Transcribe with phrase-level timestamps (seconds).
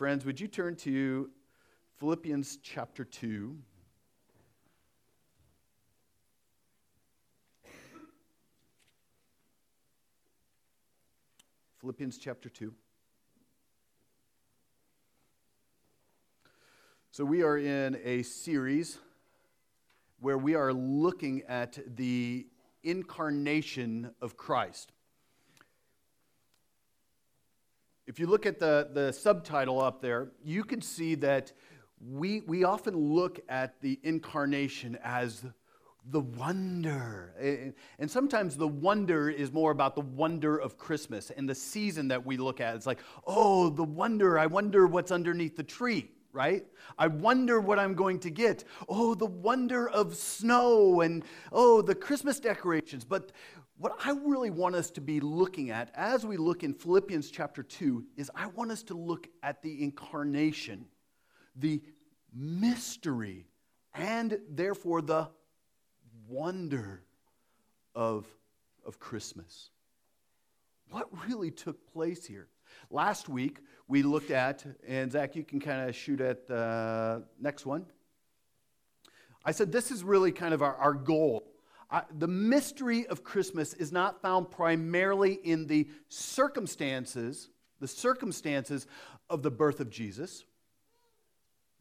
[0.00, 1.28] Friends, would you turn to
[1.98, 3.54] Philippians chapter 2?
[11.82, 12.72] Philippians chapter 2.
[17.10, 18.96] So, we are in a series
[20.20, 22.46] where we are looking at the
[22.82, 24.92] incarnation of Christ.
[28.10, 31.52] If you look at the, the subtitle up there, you can see that
[32.04, 35.44] we, we often look at the incarnation as
[36.10, 37.72] the wonder.
[38.00, 42.26] And sometimes the wonder is more about the wonder of Christmas and the season that
[42.26, 42.74] we look at.
[42.74, 46.64] It's like, oh, the wonder, I wonder what's underneath the tree, right?
[46.98, 48.64] I wonder what I'm going to get.
[48.88, 53.04] Oh, the wonder of snow and oh, the Christmas decorations.
[53.04, 53.32] But
[53.78, 57.62] what I really want us to be looking at as we look in Philippians chapter
[57.62, 60.86] 2 is I want us to look at the incarnation,
[61.56, 61.82] the
[62.34, 63.46] mystery,
[63.94, 65.28] and therefore the
[66.28, 67.02] wonder
[67.94, 68.26] of,
[68.86, 69.70] of Christmas.
[70.90, 72.48] What really took place here?
[72.90, 77.64] Last week, we looked at, and Zach, you can kind of shoot at the next
[77.64, 77.86] one.
[79.44, 81.50] I said this is really kind of our, our goal
[81.90, 88.86] I, the mystery of Christmas is not found primarily in the circumstances, the circumstances
[89.28, 90.44] of the birth of Jesus,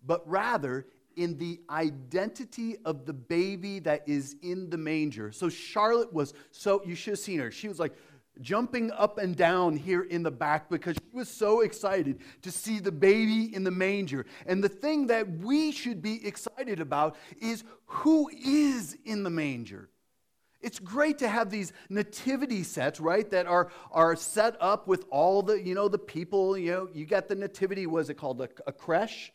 [0.05, 5.31] but rather in the identity of the baby that is in the manger.
[5.31, 7.51] So Charlotte was so, you should have seen her.
[7.51, 7.93] She was like
[8.41, 12.79] jumping up and down here in the back because she was so excited to see
[12.79, 14.25] the baby in the manger.
[14.45, 19.89] And the thing that we should be excited about is who is in the manger.
[20.61, 25.41] It's great to have these nativity sets, right, that are, are set up with all
[25.41, 28.49] the, you know, the people, you know, you got the nativity, was it called, a,
[28.67, 29.31] a creche?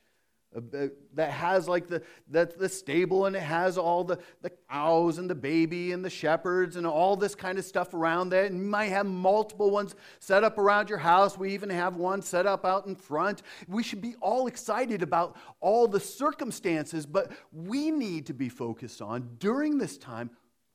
[0.55, 4.51] Uh, uh, that has like the, the, the stable and it has all the, the
[4.71, 8.45] cows and the baby and the shepherds and all this kind of stuff around there.
[8.45, 11.39] And you might have multiple ones set up around your house.
[11.39, 13.43] We even have one set up out in front.
[13.69, 19.03] We should be all excited about all the circumstances, but we need to be focused
[19.03, 20.31] on during this time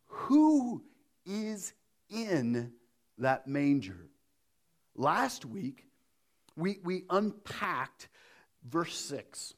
[0.05, 0.83] who
[1.25, 1.73] is
[2.09, 2.71] in
[3.17, 4.09] that manger.
[4.95, 5.85] Last week,
[6.55, 8.09] we, we unpacked
[8.67, 9.53] verse 6.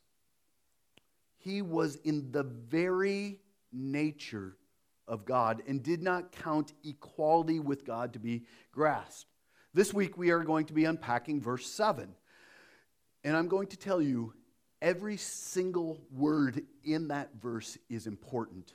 [1.43, 3.39] He was in the very
[3.71, 4.57] nature
[5.07, 9.25] of God and did not count equality with God to be grasped.
[9.73, 12.13] This week, we are going to be unpacking verse 7.
[13.23, 14.33] And I'm going to tell you
[14.81, 18.73] every single word in that verse is important.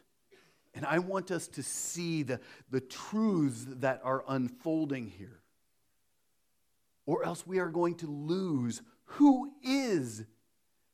[0.75, 2.41] And I want us to see the,
[2.71, 5.41] the truths that are unfolding here.
[7.07, 10.25] Or else we are going to lose who is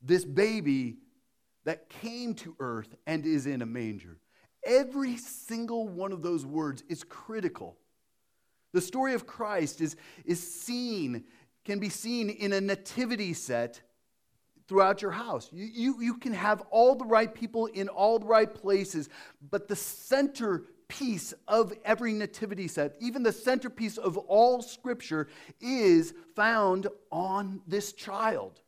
[0.02, 0.98] this baby
[1.64, 4.18] that came to earth and is in a manger.
[4.64, 7.76] Every single one of those words is critical.
[8.72, 11.24] The story of Christ is, is seen,
[11.64, 13.80] can be seen in a nativity set
[14.66, 15.50] throughout your house.
[15.52, 19.10] You, you, you can have all the right people in all the right places,
[19.50, 25.28] but the centerpiece of every nativity set, even the centerpiece of all scripture,
[25.60, 28.61] is found on this child.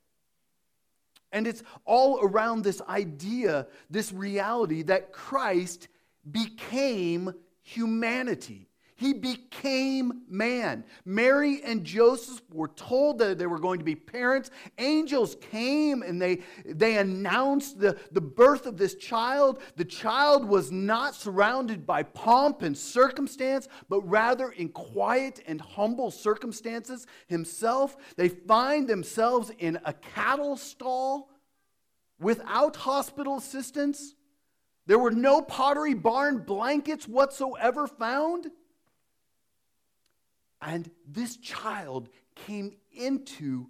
[1.35, 5.89] And it's all around this idea, this reality that Christ
[6.31, 8.69] became humanity.
[8.97, 10.85] He became man.
[11.05, 14.51] Mary and Joseph were told that they were going to be parents.
[14.79, 19.61] Angels came and they, they announced the, the birth of this child.
[19.75, 26.13] The child was not surrounded by pomp and circumstance, but rather in quiet and humble
[26.13, 27.97] circumstances himself.
[28.17, 31.31] They find themselves in a cattle stall
[32.21, 34.15] without hospital assistance.
[34.87, 38.53] There were no pottery barn blankets whatsoever found.
[40.65, 43.67] And this child came into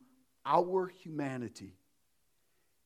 [0.46, 1.74] our humanity.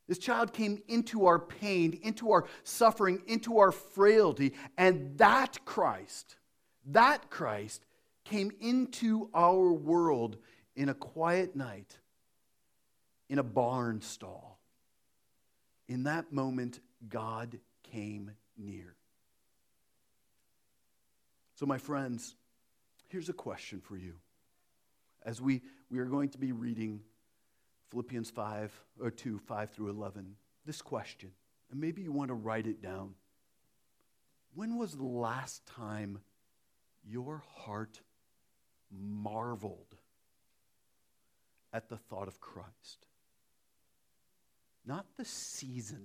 [0.08, 4.55] This child came into our pain, into our suffering, into our frailty.
[4.78, 6.37] And that Christ,
[6.87, 7.84] that Christ
[8.25, 10.38] came into our world
[10.75, 11.99] in a quiet night
[13.28, 14.58] in a barn stall.
[15.87, 18.94] In that moment, God came near.
[21.56, 22.37] So, my friends,
[23.08, 24.14] Here's a question for you.
[25.25, 27.00] As we, we are going to be reading
[27.90, 31.31] Philippians 5 or 2, 5 through 11, this question,
[31.70, 33.14] and maybe you want to write it down.
[34.55, 36.20] When was the last time
[37.05, 38.00] your heart
[38.90, 39.96] marveled
[41.72, 43.06] at the thought of Christ?
[44.88, 46.02] not the season.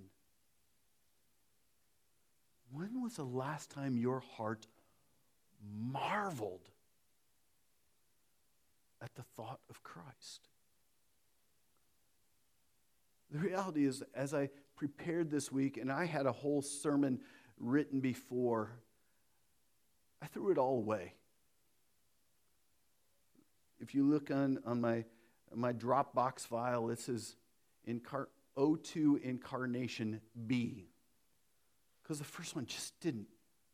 [2.72, 4.68] When was the last time your heart
[5.92, 6.70] marveled
[9.04, 10.50] at the thought of Christ?
[13.32, 17.20] The reality is, as I prepared this week, and I had a whole sermon
[17.60, 18.72] written before,
[20.22, 21.16] I threw it all away.
[23.80, 25.04] If you look on, on my,
[25.54, 27.36] my Dropbox file, it says
[27.88, 28.28] incar-
[28.58, 30.88] O2 Incarnation B.
[32.02, 33.28] Because the first one just didn't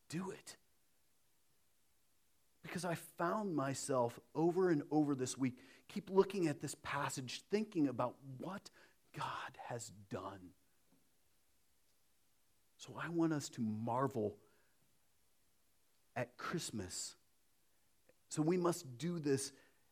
[0.07, 0.55] do it.
[2.61, 5.57] Because I found myself over and over this week,
[5.87, 8.69] keep looking at this passage, thinking about what
[9.17, 10.51] God has done.
[12.77, 14.35] So I want us to marvel
[16.15, 17.15] at Christmas.
[18.29, 19.51] So we must do this.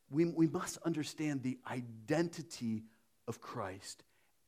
[0.09, 2.83] We, we must understand the identity
[3.27, 4.03] of Christ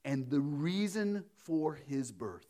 [0.06, 2.48] and the reason for his birth.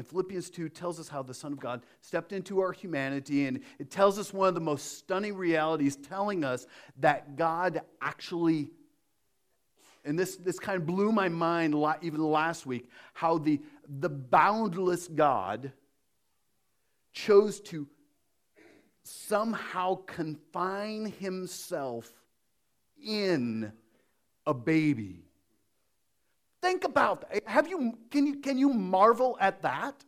[0.00, 3.60] And Philippians 2 tells us how the Son of God stepped into our humanity, and
[3.78, 6.66] it tells us one of the most stunning realities, telling us
[7.00, 8.70] that God actually
[10.06, 13.60] and this, this kind of blew my mind even last week how the,
[14.00, 15.70] the boundless God
[17.12, 17.86] chose to
[19.02, 22.10] somehow confine himself
[23.04, 23.70] in
[24.46, 25.29] a baby.
[26.62, 27.46] Think about that.
[27.46, 30.04] Have you, can, you, can you marvel at that?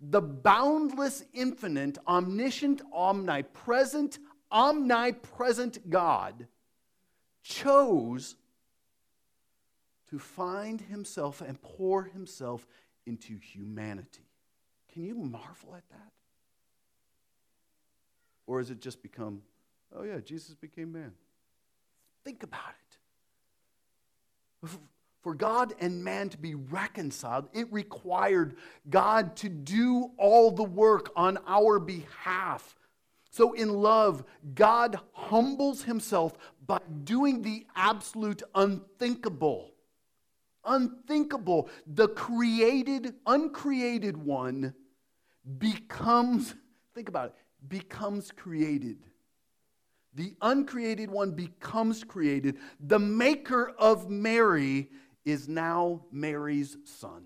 [0.00, 4.18] The boundless, infinite, omniscient, omnipresent,
[4.52, 6.46] omnipresent God
[7.42, 8.36] chose
[10.10, 12.66] to find himself and pour himself
[13.06, 14.28] into humanity.
[14.92, 16.12] Can you marvel at that?
[18.46, 19.42] Or has it just become,
[19.94, 21.12] oh yeah, Jesus became man?
[22.24, 22.74] Think about
[24.62, 24.70] it.
[25.28, 28.56] For God and man to be reconciled, it required
[28.88, 32.74] God to do all the work on our behalf.
[33.28, 39.74] So, in love, God humbles himself by doing the absolute unthinkable
[40.64, 41.68] unthinkable.
[41.86, 44.72] The created, uncreated one
[45.58, 46.54] becomes,
[46.94, 47.34] think about it,
[47.68, 48.96] becomes created.
[50.18, 52.56] The uncreated one becomes created.
[52.80, 54.88] The maker of Mary
[55.28, 57.24] is now Mary's son.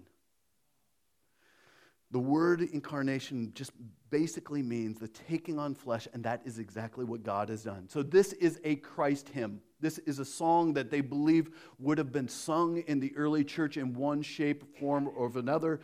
[2.10, 3.70] The word incarnation just
[4.10, 7.88] basically means the taking on flesh, and that is exactly what God has done.
[7.88, 9.60] So, this is a Christ hymn.
[9.82, 11.50] This is a song that they believe
[11.80, 15.80] would have been sung in the early church in one shape, form, or another.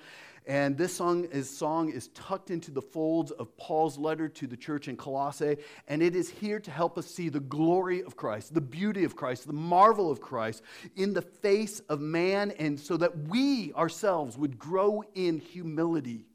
[0.46, 4.56] And this song is, song is tucked into the folds of Paul's letter to the
[4.56, 5.56] church in Colossae.
[5.88, 9.16] And it is here to help us see the glory of Christ, the beauty of
[9.16, 10.62] Christ, the marvel of Christ
[10.94, 16.27] in the face of man, and so that we ourselves would grow in humility.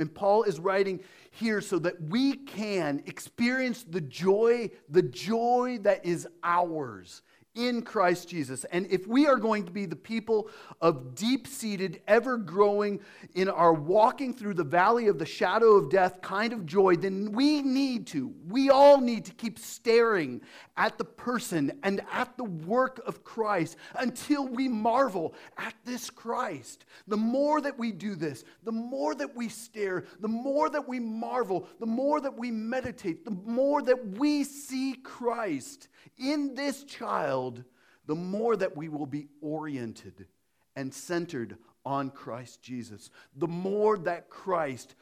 [0.00, 1.00] And Paul is writing
[1.30, 7.22] here so that we can experience the joy, the joy that is ours
[7.54, 8.64] in Christ Jesus.
[8.64, 10.48] And if we are going to be the people
[10.80, 13.00] of deep seated, ever growing
[13.34, 17.32] in our walking through the valley of the shadow of death kind of joy, then
[17.32, 20.40] we need to, we all need to keep staring
[20.80, 26.86] at the person and at the work of Christ until we marvel at this Christ.
[27.06, 30.98] The more that we do this, the more that we stare, the more that we
[30.98, 37.62] marvel, the more that we meditate, the more that we see Christ in this child,
[38.06, 40.24] the more that we will be oriented
[40.76, 44.94] and centered on Christ Jesus, the more that Christ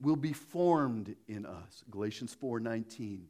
[0.00, 1.84] will be formed in us.
[1.88, 3.28] Galatians 4:19.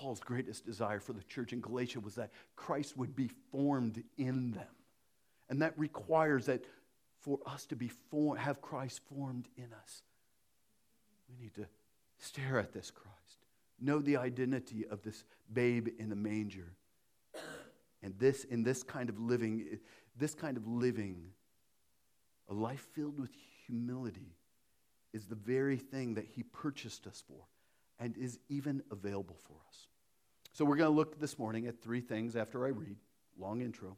[0.00, 4.52] Paul's greatest desire for the church in Galatia was that Christ would be formed in
[4.52, 4.66] them.
[5.48, 6.64] And that requires that
[7.20, 10.02] for us to be formed, have Christ formed in us,
[11.28, 11.66] we need to
[12.18, 13.12] stare at this Christ
[13.82, 16.72] know the identity of this babe in the manger.
[18.02, 19.78] And this, in this kind of living,
[20.16, 21.30] this kind of living,
[22.48, 23.30] a life filled with
[23.66, 24.36] humility,
[25.12, 27.44] is the very thing that he purchased us for
[27.98, 29.86] and is even available for us.
[30.52, 32.96] So we're going to look this morning at three things after I read.
[33.38, 33.96] Long intro.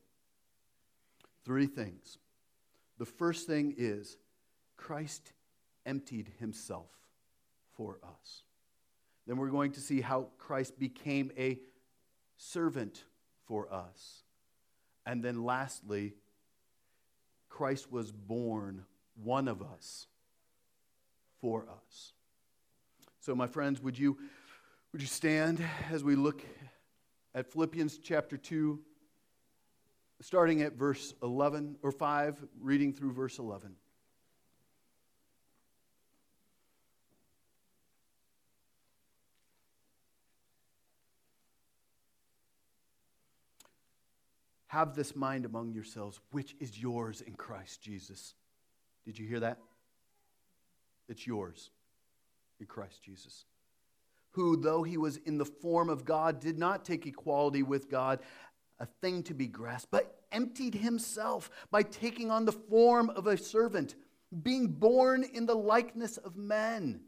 [1.45, 2.19] Three things.
[2.99, 4.17] The first thing is
[4.77, 5.33] Christ
[5.85, 6.91] emptied himself
[7.77, 8.43] for us.
[9.27, 11.59] Then we're going to see how Christ became a
[12.37, 13.05] servant
[13.47, 14.23] for us.
[15.07, 16.15] And then lastly,
[17.49, 18.85] Christ was born
[19.23, 20.07] one of us
[21.41, 22.14] for us.
[23.25, 24.19] So, my friends, would you,
[24.93, 26.43] would you stand as we look
[27.35, 28.79] at Philippians chapter 2?
[30.21, 33.75] starting at verse 11 or 5, reading through verse 11.
[44.67, 48.35] Have this mind among yourselves, which is yours in Christ Jesus.
[49.07, 49.59] Did you hear that?
[51.09, 51.71] It's yours
[52.61, 53.45] in Christ Jesus.
[54.33, 58.21] Who, though he was in the form of God, did not take equality with God
[58.81, 63.37] a thing to be grasped, but emptied himself by taking on the form of a
[63.37, 63.95] servant,
[64.43, 67.01] being born in the likeness of men.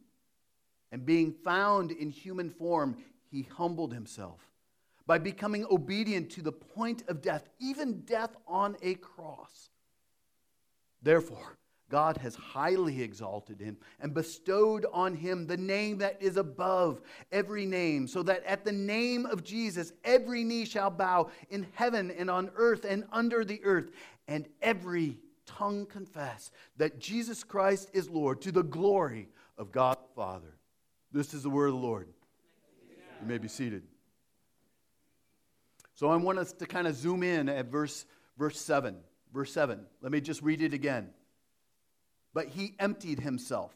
[0.92, 2.96] And being found in human form,
[3.28, 4.40] he humbled himself
[5.06, 9.70] by becoming obedient to the point of death, even death on a cross.
[11.02, 17.00] Therefore, God has highly exalted him and bestowed on him the name that is above
[17.30, 22.10] every name, so that at the name of Jesus every knee shall bow in heaven
[22.10, 23.90] and on earth and under the earth,
[24.26, 30.14] and every tongue confess that Jesus Christ is Lord to the glory of God the
[30.14, 30.56] Father.
[31.12, 32.08] This is the word of the Lord.
[33.22, 33.84] You may be seated.
[35.94, 38.04] So I want us to kind of zoom in at verse,
[38.36, 38.96] verse 7.
[39.32, 39.80] Verse 7.
[40.02, 41.08] Let me just read it again.
[42.36, 43.74] But he emptied himself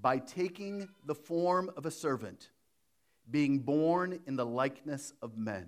[0.00, 2.50] by taking the form of a servant,
[3.28, 5.66] being born in the likeness of men.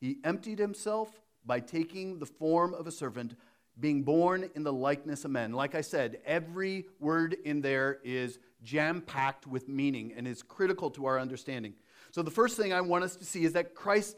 [0.00, 3.36] He emptied himself by taking the form of a servant,
[3.78, 5.52] being born in the likeness of men.
[5.52, 10.90] Like I said, every word in there is jam packed with meaning and is critical
[10.90, 11.74] to our understanding.
[12.10, 14.16] So, the first thing I want us to see is that Christ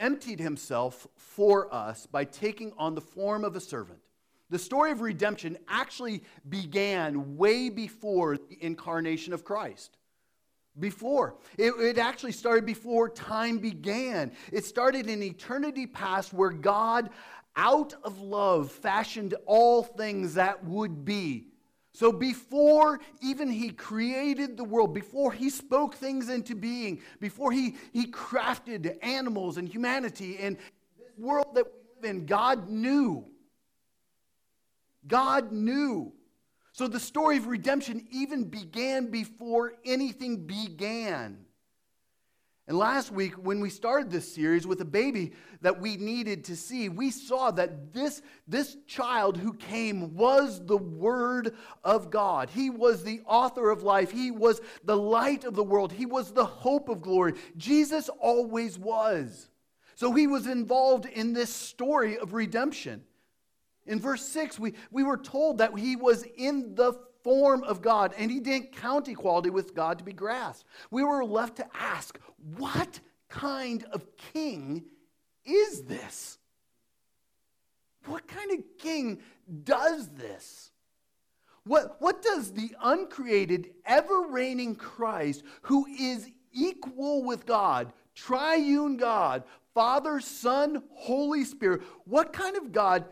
[0.00, 4.00] emptied himself for us by taking on the form of a servant.
[4.52, 9.96] The story of redemption actually began way before the incarnation of Christ.
[10.78, 11.36] Before.
[11.56, 14.30] It, it, actually started before time began.
[14.52, 17.08] It started in eternity past where God,
[17.56, 21.46] out of love, fashioned all things that would be.
[21.94, 27.76] So before even he created the world, before he spoke things into being, before he,
[27.94, 30.58] he crafted animals and humanity and
[30.98, 33.31] this world that we live in, God knew
[35.06, 36.12] God knew.
[36.72, 41.44] So the story of redemption even began before anything began.
[42.68, 45.32] And last week, when we started this series with a baby
[45.62, 50.76] that we needed to see, we saw that this, this child who came was the
[50.78, 52.50] Word of God.
[52.50, 54.12] He was the author of life.
[54.12, 55.92] He was the light of the world.
[55.92, 57.34] He was the hope of glory.
[57.56, 59.48] Jesus always was.
[59.96, 63.02] So he was involved in this story of redemption.
[63.86, 68.14] In verse 6, we, we were told that he was in the form of God
[68.16, 70.68] and he didn't count equality with God to be grasped.
[70.90, 72.18] We were left to ask,
[72.58, 74.84] what kind of king
[75.44, 76.38] is this?
[78.06, 79.20] What kind of king
[79.64, 80.70] does this?
[81.64, 89.44] What, what does the uncreated, ever reigning Christ, who is equal with God, triune God,
[89.72, 93.04] Father, Son, Holy Spirit, what kind of God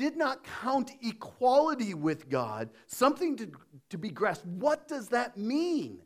[0.00, 3.52] did not count equality with God something to,
[3.90, 4.46] to be grasped.
[4.46, 6.00] What does that mean?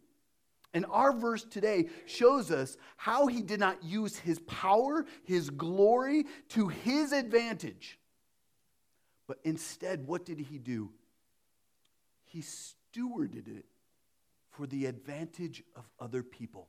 [0.74, 6.26] And our verse today shows us how he did not use his power, his glory
[6.48, 8.00] to his advantage.
[9.28, 10.90] But instead, what did he do?
[12.24, 13.64] He stewarded it
[14.50, 16.68] for the advantage of other people,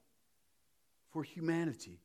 [1.09, 2.01] for humanity.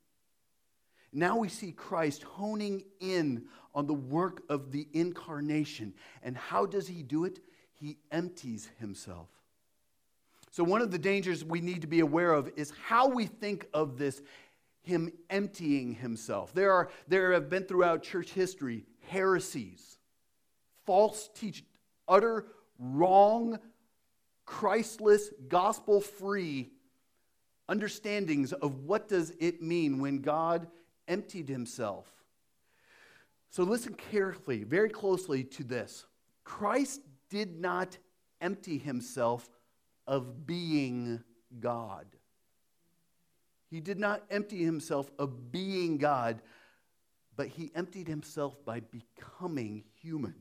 [1.13, 5.95] Now we see Christ honing in on the work of the incarnation.
[6.23, 7.41] And how does he do it?
[7.73, 9.29] He empties himself.
[10.53, 13.67] So, one of the dangers we need to be aware of is how we think
[13.73, 14.21] of this,
[14.83, 16.53] him emptying himself.
[16.53, 19.99] There, are, there have been throughout church history heresies,
[20.85, 21.67] false teaching,
[22.09, 22.47] utter
[22.79, 23.59] wrong,
[24.45, 26.71] Christless, gospel free
[27.69, 30.67] understandings of what does it mean when God
[31.11, 32.07] emptied himself.
[33.51, 36.07] So listen carefully, very closely to this.
[36.45, 37.99] Christ did not
[38.41, 39.51] empty himself
[40.07, 41.23] of being
[41.59, 42.07] God.
[43.71, 46.43] He did not empty himself of being God,
[47.37, 50.35] but he emptied himself by becoming human.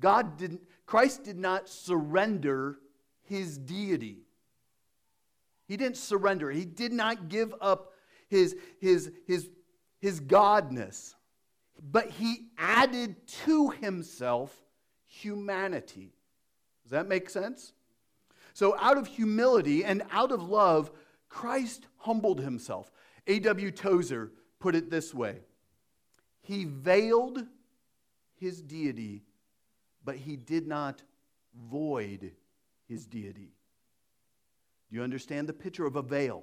[0.00, 2.78] God didn't, Christ did not surrender
[3.22, 4.18] his deity.
[5.68, 6.50] He didn't surrender.
[6.50, 7.92] He did not give up
[8.28, 9.48] his, his, his
[10.02, 11.14] his godness,
[11.80, 14.52] but he added to himself
[15.06, 16.12] humanity.
[16.82, 17.72] Does that make sense?
[18.52, 20.90] So, out of humility and out of love,
[21.28, 22.90] Christ humbled himself.
[23.28, 23.70] A.W.
[23.70, 25.38] Tozer put it this way
[26.42, 27.46] He veiled
[28.34, 29.22] his deity,
[30.04, 31.00] but he did not
[31.70, 32.32] void
[32.88, 33.52] his deity.
[34.90, 36.42] Do you understand the picture of a veil?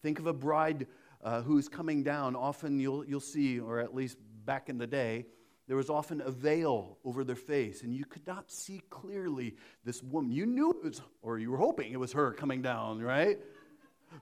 [0.00, 0.86] Think of a bride
[1.22, 2.36] uh, who's coming down.
[2.36, 5.26] Often you'll, you'll see, or at least back in the day,
[5.66, 10.02] there was often a veil over their face, and you could not see clearly this
[10.02, 10.30] woman.
[10.30, 13.38] You knew it was, or you were hoping it was her coming down, right?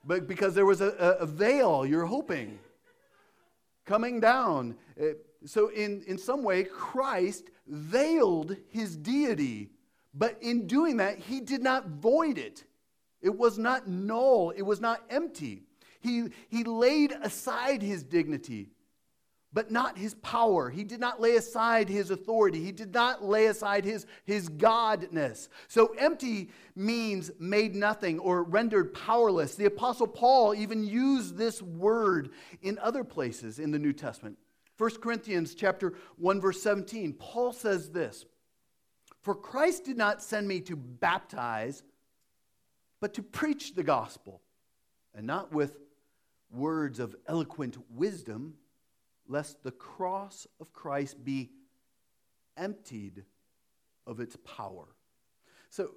[0.05, 0.89] But because there was a,
[1.21, 2.59] a, veil, you're hoping
[3.85, 4.77] coming down.
[4.99, 5.09] Uh,
[5.45, 9.71] so, in, in some way, Christ veiled his deity,
[10.15, 12.65] but in doing that, he did not void it.
[13.21, 15.65] It was not null, it was not empty.
[16.05, 18.69] He, he laid aside his dignity,
[19.55, 20.69] but not his power.
[20.69, 22.63] He did not lay aside his authority.
[22.63, 25.49] He did not lay aside his, his godness.
[25.67, 29.55] So, empty means made nothing or rendered powerless.
[29.55, 34.37] The Apostle Paul even used this word in other places in the New Testament.
[34.77, 38.27] 1 Corinthians chapter 1 verse 17 Paul says this
[39.23, 41.83] For Christ did not send me to baptize
[43.01, 44.43] but to preach the gospel
[45.15, 45.77] and not with
[46.55, 48.55] words of eloquent wisdom
[49.27, 51.51] lest the cross of Christ be
[52.57, 53.25] emptied
[54.07, 54.87] of its power.
[55.71, 55.91] So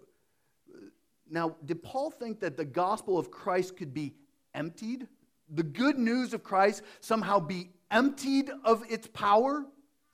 [1.29, 4.15] now did Paul think that the gospel of Christ could be
[4.53, 5.07] emptied?
[5.53, 9.65] The good news of Christ somehow be emptied of its power?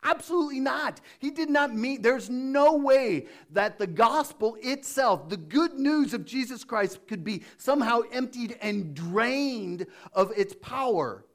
[0.04, 1.00] Absolutely not.
[1.20, 6.26] He did not mean, there's no way that the gospel itself, the good news of
[6.26, 11.26] Jesus Christ, could be somehow emptied and drained of its power.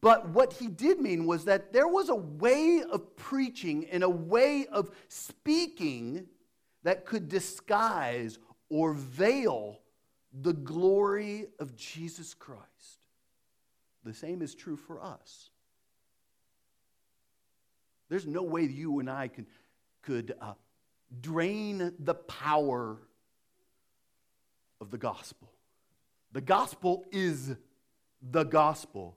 [0.00, 4.08] But what he did mean was that there was a way of preaching and a
[4.08, 6.26] way of speaking
[6.82, 8.38] that could disguise
[8.70, 9.80] or veil
[10.42, 13.00] the glory of Jesus Christ.
[14.04, 15.50] The same is true for us.
[18.08, 19.46] There's no way you and I can,
[20.02, 20.54] could uh,
[21.20, 22.98] drain the power
[24.80, 25.52] of the gospel.
[26.32, 27.54] The gospel is
[28.30, 29.16] the gospel.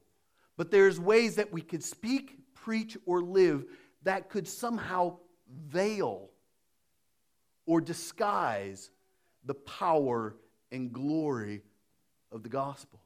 [0.57, 3.65] But there's ways that we could speak, preach, or live
[4.03, 5.17] that could somehow
[5.67, 6.29] veil
[7.65, 8.89] or disguise
[9.45, 10.35] the power
[10.71, 11.61] and glory
[12.31, 13.00] of the gospel.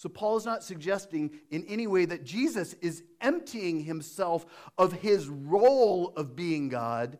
[0.00, 4.46] So, Paul is not suggesting in any way that Jesus is emptying himself
[4.78, 7.18] of his role of being God,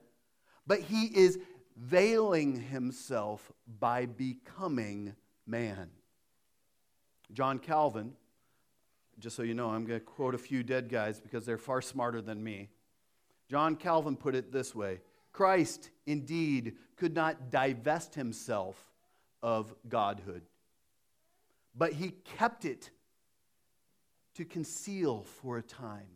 [0.66, 1.38] but he is
[1.76, 5.14] veiling himself by becoming
[5.46, 5.90] man.
[7.34, 8.14] John Calvin,
[9.18, 11.82] just so you know, I'm going to quote a few dead guys because they're far
[11.82, 12.70] smarter than me.
[13.50, 15.00] John Calvin put it this way
[15.32, 18.82] Christ, indeed, could not divest himself
[19.42, 20.44] of godhood
[21.74, 22.90] but he kept it
[24.34, 26.08] to conceal for a time,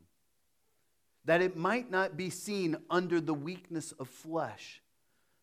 [1.25, 4.83] that it might not be seen under the weakness of flesh.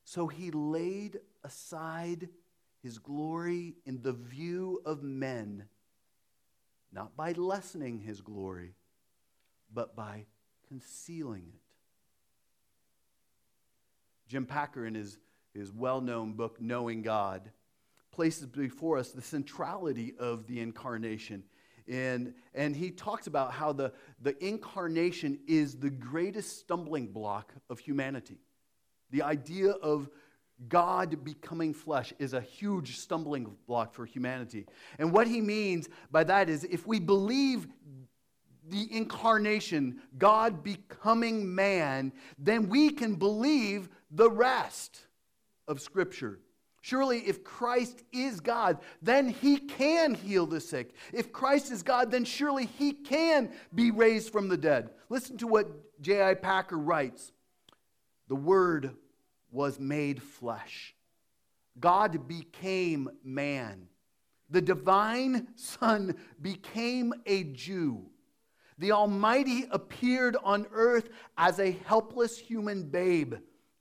[0.06, 2.30] So he laid aside
[2.82, 5.66] his glory in the view of men,
[6.92, 8.76] not by lessening his glory,
[9.74, 10.26] but by
[10.68, 11.62] concealing it.
[14.28, 15.18] Jim Packer, in his,
[15.54, 17.52] his well known book, Knowing God,
[18.12, 21.44] places before us the centrality of the incarnation.
[21.88, 27.80] And, and he talks about how the, the incarnation is the greatest stumbling block of
[27.80, 28.40] humanity.
[29.10, 30.10] The idea of
[30.70, 34.68] God becoming flesh is a huge stumbling block for humanity.
[35.00, 37.68] And what he means by that is if we believe
[38.70, 45.08] the incarnation, God becoming man, then we can believe the rest
[45.68, 46.40] of Scripture.
[46.82, 50.96] Surely, if Christ is God, then he can heal the sick.
[51.14, 54.90] If Christ is God, then surely he can be raised from the dead.
[55.08, 56.34] Listen to what J.I.
[56.34, 57.32] Packer writes
[58.28, 58.96] The Word
[59.52, 60.96] was made flesh,
[61.80, 63.88] God became man.
[64.50, 68.08] The divine Son became a Jew.
[68.80, 73.36] The Almighty appeared on earth as a helpless human babe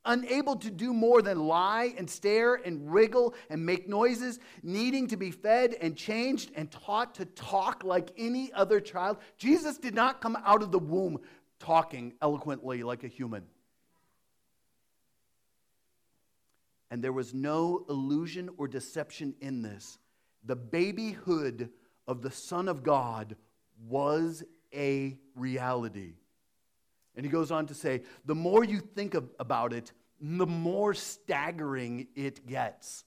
[0.05, 5.17] unable to do more than lie and stare and wriggle and make noises, needing to
[5.17, 9.19] be fed and changed and taught to talk like any other child.
[9.37, 11.19] Jesus did not come out of the womb
[11.59, 13.45] talking eloquently like a human.
[16.91, 19.99] And there was no illusion or deception in this.
[20.45, 21.71] The babyhood
[22.09, 23.37] of the Son of God
[23.87, 24.43] was
[24.75, 26.15] a reality.
[27.17, 30.95] And he goes on to say, the more you think of, about it, the more
[30.95, 33.05] staggering it gets.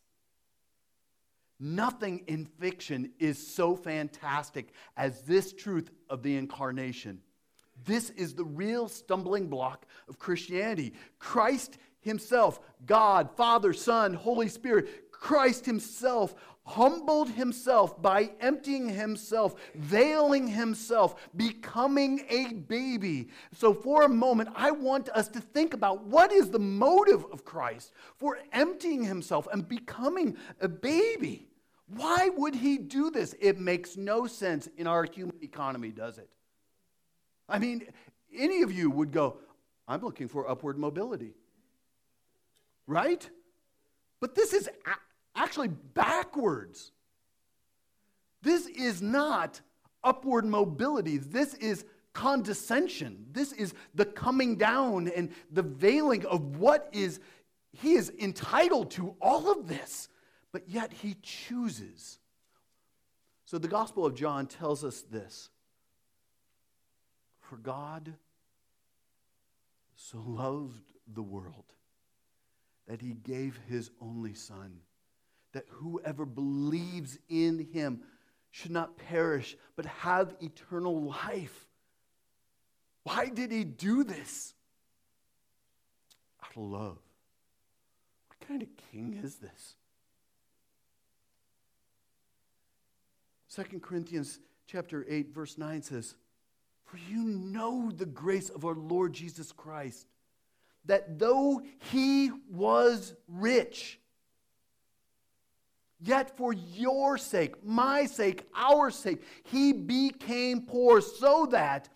[1.60, 7.22] Nothing in fiction is so fantastic as this truth of the incarnation.
[7.86, 10.94] This is the real stumbling block of Christianity.
[11.20, 16.36] Christ Himself, God, Father, Son, Holy Spirit, Christ Himself
[16.66, 23.30] humbled Himself by emptying Himself, veiling Himself, becoming a baby.
[23.54, 27.46] So, for a moment, I want us to think about what is the motive of
[27.46, 31.48] Christ for emptying Himself and becoming a baby.
[31.88, 33.36] Why would He do this?
[33.40, 36.30] It makes no sense in our human economy, does it?
[37.50, 37.88] I mean,
[38.36, 39.38] any of you would go,
[39.88, 41.34] I'm looking for upward mobility.
[42.88, 43.30] Right?
[44.20, 44.70] But this is
[45.36, 46.92] actually backwards.
[48.42, 49.62] This is not
[50.04, 51.18] upward mobility.
[51.18, 53.26] This is condescension.
[53.32, 57.20] This is the coming down and the veiling of what is,
[57.72, 60.10] he is entitled to all of this,
[60.52, 62.20] but yet he chooses.
[63.46, 65.50] So the Gospel of John tells us this
[67.40, 68.14] for God
[69.96, 71.66] so loved the world
[72.88, 74.80] that he gave his only Son,
[75.54, 78.02] that whoever believes in him
[78.52, 81.68] should not perish, but have eternal life.
[83.04, 84.54] Why did he do this?
[86.44, 86.98] Out of love.
[88.28, 89.76] What kind of king is this?
[93.56, 96.16] 2 Corinthians chapter 8 verse 9 says,
[96.94, 100.06] for you know the grace of our Lord Jesus Christ,
[100.86, 101.62] that though
[101.92, 104.00] he was rich,
[106.04, 111.90] yet for your sake, my sake, our sake, he became poor, so that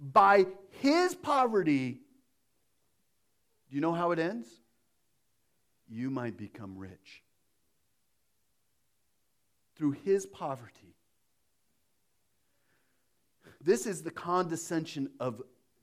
[0.00, 2.00] by his poverty,
[3.68, 4.48] do you know how it ends?
[5.88, 7.22] You might become rich.
[9.76, 10.94] Through his poverty,
[13.60, 15.42] this is the condescension of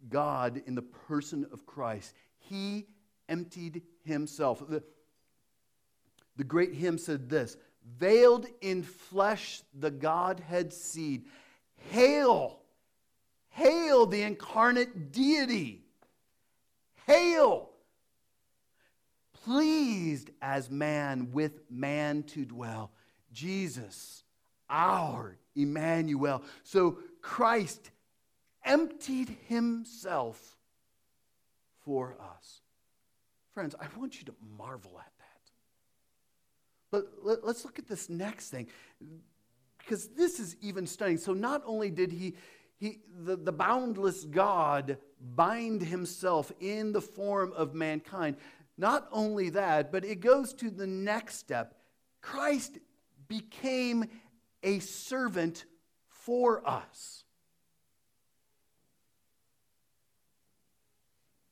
[0.10, 2.14] God in the person of Christ.
[2.38, 2.88] He
[3.28, 4.64] emptied himself.
[4.68, 4.84] The,
[6.38, 7.58] the great hymn said this
[7.98, 11.26] Veiled in flesh, the Godhead seed.
[11.92, 12.60] Hail!
[13.50, 15.86] Hail the incarnate deity!
[17.06, 17.70] Hail!
[19.44, 22.92] Pleased as man with man to dwell.
[23.32, 24.24] Jesus,
[24.70, 26.42] our Emmanuel.
[26.64, 27.92] So Christ
[28.64, 30.58] emptied himself
[31.84, 32.62] for us.
[33.54, 35.15] Friends, I want you to marvel at.
[36.96, 38.68] But let, us look at this next thing,
[39.80, 41.18] because this is even stunning.
[41.18, 42.36] So, not only did he,
[42.78, 44.98] he the, the boundless God
[45.36, 48.38] bind himself in the form of mankind,
[48.78, 51.76] not only that, but it goes to the next step.
[52.22, 52.78] Christ
[53.28, 54.06] became
[54.64, 55.66] a servant
[56.08, 57.26] for us.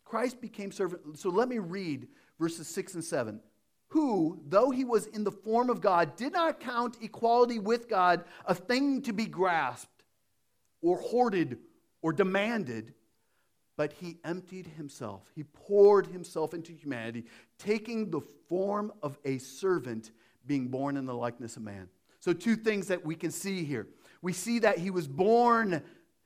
[0.05, 1.19] Christ became servant.
[1.19, 2.07] So let me read
[2.39, 3.41] verses 6 and 7.
[3.93, 8.23] Who, though he was in the form of God, did not count equality with God
[8.43, 10.03] a thing to be grasped
[10.81, 11.59] or hoarded
[12.01, 12.95] or demanded,
[13.77, 15.29] but he emptied himself.
[15.35, 17.25] He poured himself into humanity,
[17.59, 20.09] taking the form of a servant,
[20.43, 21.87] being born in the likeness of man.
[22.19, 23.85] So, two things that we can see here
[24.23, 25.83] we see that he was born,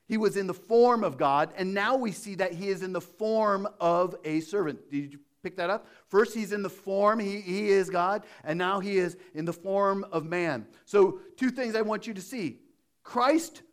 [0.07, 2.93] he was in the form of God, and now we see that he is in
[2.93, 4.89] the form of a servant.
[4.89, 5.87] Did you pick that up?
[6.09, 9.53] First, he's in the form, he, he is God, and now he is in the
[9.53, 10.67] form of man.
[10.83, 12.59] So, two things I want you to see
[13.03, 13.63] Christ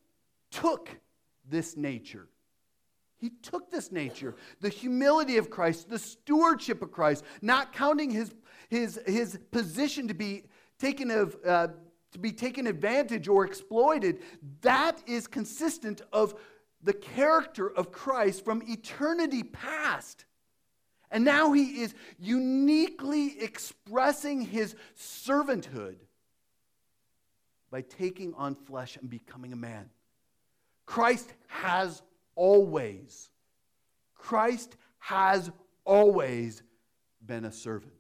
[0.53, 0.89] took
[1.49, 2.29] this nature.
[3.17, 8.33] He took this nature, the humility of Christ, the stewardship of Christ, not counting his,
[8.69, 10.45] his, his position to be
[10.79, 11.69] taken of, uh,
[12.13, 14.21] to be taken advantage or exploited,
[14.61, 16.35] that is consistent of
[16.83, 20.27] the character of Christ from eternity past.
[21.15, 25.95] And now he is uniquely expressing his servanthood
[27.71, 29.91] by taking on flesh and becoming a man.
[30.87, 32.03] Christ has
[32.35, 33.31] always,
[34.17, 35.53] Christ has
[35.85, 36.65] always
[37.25, 37.93] been a servant.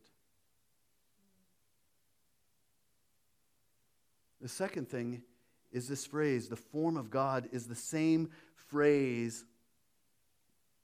[4.40, 5.22] The second thing
[5.70, 9.44] is this phrase the form of God is the same phrase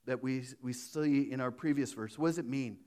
[0.05, 2.17] that we, we see in our previous verse.
[2.17, 2.77] What does it mean?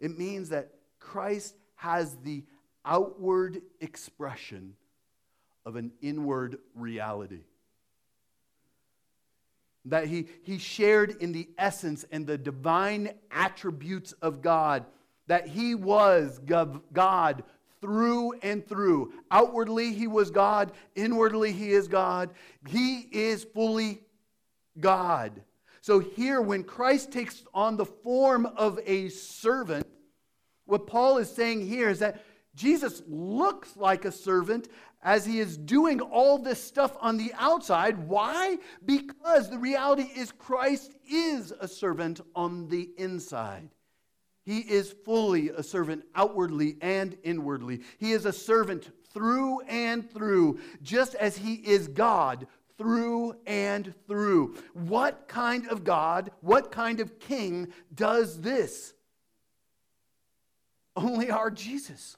[0.00, 2.44] It means that Christ has the
[2.84, 4.74] outward expression
[5.64, 7.40] of an inward reality.
[9.86, 14.84] That he, he shared in the essence and the divine attributes of God.
[15.26, 17.44] That he was God
[17.80, 19.12] through and through.
[19.30, 20.72] Outwardly, he was God.
[20.94, 22.30] Inwardly, he is God.
[22.66, 24.00] He is fully
[24.80, 25.42] God.
[25.84, 29.86] So here, when Christ takes on the form of a servant,
[30.64, 34.68] what Paul is saying here is that Jesus looks like a servant
[35.02, 38.08] as he is doing all this stuff on the outside.
[38.08, 38.56] Why?
[38.86, 43.68] Because the reality is Christ is a servant on the inside.
[44.46, 47.82] He is fully a servant outwardly and inwardly.
[47.98, 52.46] He is a servant through and through, just as he is God
[52.78, 54.56] through and through.
[54.72, 58.94] What kind of God, what kind of king does this?
[60.96, 62.16] Only our Jesus.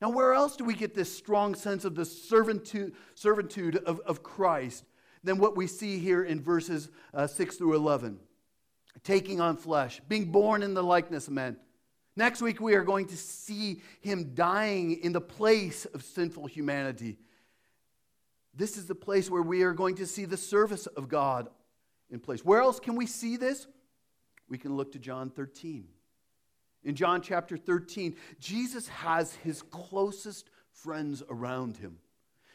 [0.00, 4.22] Now, where else do we get this strong sense of the servitude, servitude of, of
[4.22, 4.84] Christ
[5.24, 8.20] than what we see here in verses uh, 6 through 11?
[9.02, 11.56] Taking on flesh, being born in the likeness of men.
[12.14, 17.16] Next week, we are going to see him dying in the place of sinful humanity.
[18.58, 21.48] This is the place where we are going to see the service of God
[22.10, 22.44] in place.
[22.44, 23.68] Where else can we see this?
[24.48, 25.86] We can look to John 13.
[26.82, 31.98] In John chapter 13, Jesus has his closest friends around him.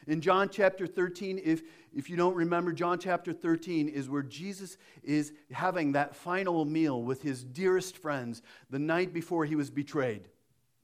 [0.05, 1.61] In John chapter 13, if,
[1.95, 7.01] if you don't remember, John chapter 13 is where Jesus is having that final meal
[7.01, 10.27] with his dearest friends the night before he was betrayed,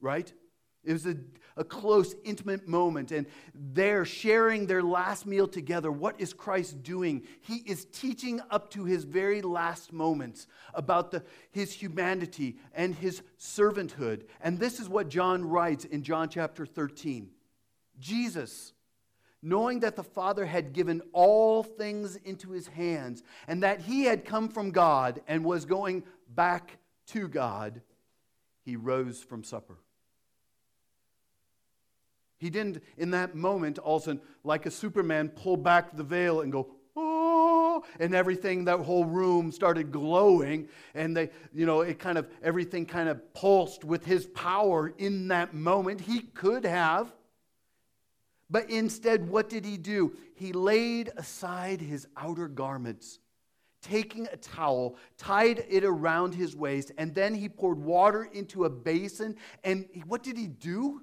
[0.00, 0.32] right?
[0.82, 1.16] It was a,
[1.56, 5.92] a close, intimate moment, and they're sharing their last meal together.
[5.92, 7.26] What is Christ doing?
[7.42, 13.22] He is teaching up to his very last moments about the, his humanity and his
[13.38, 14.24] servanthood.
[14.40, 17.30] And this is what John writes in John chapter 13
[17.98, 18.72] Jesus,
[19.42, 24.24] knowing that the Father had given all things into his hands, and that he had
[24.24, 27.82] come from God and was going back to God,
[28.64, 29.76] he rose from supper.
[32.40, 36.02] He didn't, in that moment, all of a sudden, like a Superman, pull back the
[36.02, 40.66] veil and go, oh, and everything, that whole room started glowing.
[40.94, 45.28] And they, you know, it kind of, everything kind of pulsed with his power in
[45.28, 46.00] that moment.
[46.00, 47.12] He could have.
[48.48, 50.16] But instead, what did he do?
[50.34, 53.18] He laid aside his outer garments,
[53.82, 58.70] taking a towel, tied it around his waist, and then he poured water into a
[58.70, 59.36] basin.
[59.62, 61.02] And what did he do?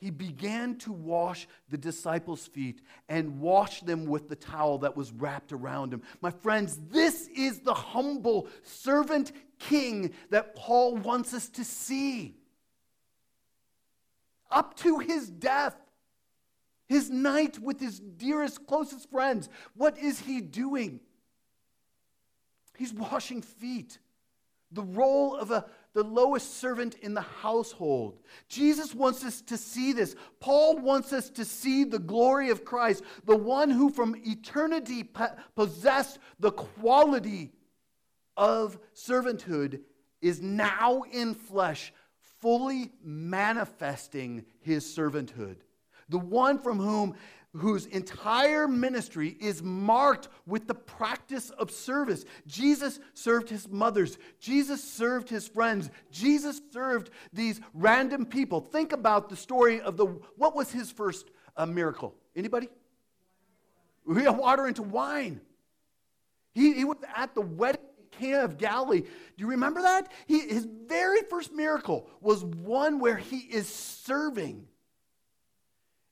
[0.00, 5.12] He began to wash the disciples' feet and wash them with the towel that was
[5.12, 6.00] wrapped around him.
[6.22, 12.34] My friends, this is the humble servant king that Paul wants us to see.
[14.50, 15.76] Up to his death,
[16.88, 21.00] his night with his dearest, closest friends, what is he doing?
[22.78, 23.98] He's washing feet.
[24.72, 28.18] The role of a the lowest servant in the household.
[28.48, 30.14] Jesus wants us to see this.
[30.38, 35.08] Paul wants us to see the glory of Christ, the one who from eternity
[35.56, 37.52] possessed the quality
[38.36, 39.80] of servanthood,
[40.22, 41.92] is now in flesh,
[42.40, 45.56] fully manifesting his servanthood.
[46.08, 47.14] The one from whom
[47.56, 52.24] whose entire ministry is marked with the practice of service.
[52.46, 58.60] Jesus served his mothers, Jesus served his friends, Jesus served these random people.
[58.60, 62.14] Think about the story of the what was his first uh, miracle?
[62.36, 62.68] Anybody?
[64.06, 65.40] We had water into wine.
[66.52, 69.00] He, he was at the wedding Cana of Galilee.
[69.00, 70.10] Do you remember that?
[70.26, 74.66] He, his very first miracle was one where he is serving.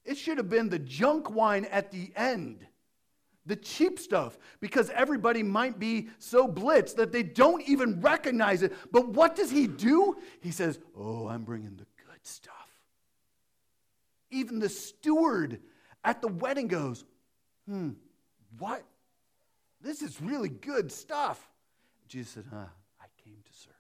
[0.09, 2.67] It should have been the junk wine at the end,
[3.45, 8.73] the cheap stuff, because everybody might be so blitzed that they don't even recognize it.
[8.91, 10.17] But what does he do?
[10.41, 12.55] He says, Oh, I'm bringing the good stuff.
[14.31, 15.61] Even the steward
[16.03, 17.05] at the wedding goes,
[17.67, 17.91] Hmm,
[18.59, 18.83] what?
[19.83, 21.51] This is really good stuff.
[22.09, 22.65] Jesus said, Huh,
[22.99, 23.75] I came to serve.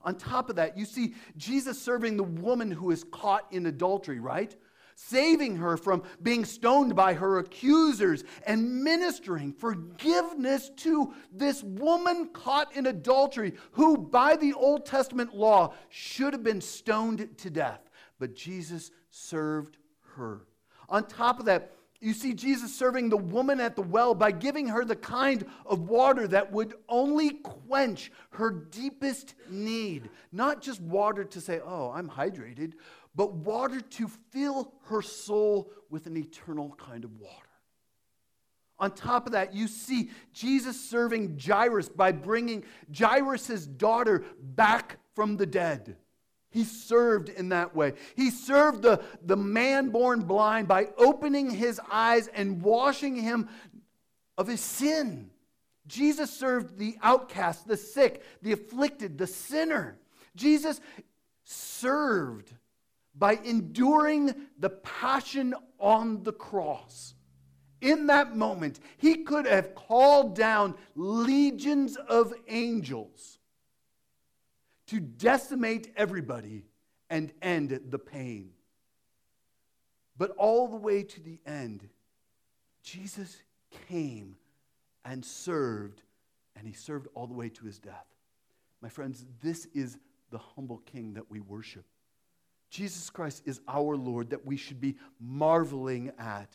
[0.00, 4.18] On top of that, you see Jesus serving the woman who is caught in adultery,
[4.18, 4.56] right?
[4.94, 12.74] Saving her from being stoned by her accusers, and ministering forgiveness to this woman caught
[12.76, 17.80] in adultery, who by the Old Testament law should have been stoned to death.
[18.18, 19.76] But Jesus served
[20.16, 20.46] her.
[20.88, 24.66] On top of that, you see Jesus serving the woman at the well by giving
[24.66, 30.10] her the kind of water that would only quench her deepest need.
[30.30, 32.74] Not just water to say, oh, I'm hydrated,
[33.14, 37.48] but water to fill her soul with an eternal kind of water.
[38.78, 42.64] On top of that, you see Jesus serving Jairus by bringing
[42.96, 45.96] Jairus' daughter back from the dead.
[46.50, 47.94] He served in that way.
[48.16, 53.48] He served the, the man born blind by opening his eyes and washing him
[54.36, 55.30] of his sin.
[55.86, 59.98] Jesus served the outcast, the sick, the afflicted, the sinner.
[60.34, 60.80] Jesus
[61.44, 62.52] served
[63.14, 67.14] by enduring the passion on the cross.
[67.80, 73.38] In that moment, he could have called down legions of angels
[74.86, 76.64] to decimate everybody
[77.10, 78.50] and end the pain.
[80.16, 81.88] But all the way to the end,
[82.82, 83.42] Jesus
[83.88, 84.36] came
[85.04, 86.02] and served,
[86.56, 88.06] and he served all the way to his death.
[88.80, 89.98] My friends, this is
[90.30, 91.84] the humble king that we worship.
[92.74, 96.48] Jesus Christ is our Lord that we should be marveling at.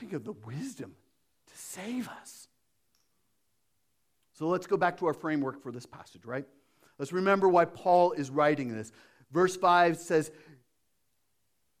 [0.00, 0.96] Think of the wisdom
[1.46, 2.48] to save us.
[4.32, 6.44] So let's go back to our framework for this passage, right?
[6.98, 8.90] Let's remember why Paul is writing this.
[9.30, 10.32] Verse 5 says,